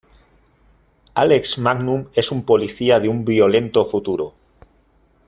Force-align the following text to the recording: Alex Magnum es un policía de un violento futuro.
Alex 1.23 1.59
Magnum 1.59 2.07
es 2.15 2.31
un 2.31 2.43
policía 2.43 2.99
de 2.99 3.07
un 3.07 3.23
violento 3.23 3.85
futuro. 3.85 4.33